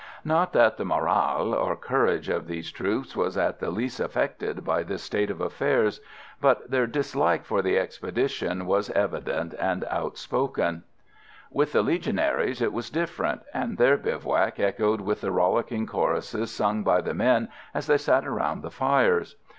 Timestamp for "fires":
18.71-19.35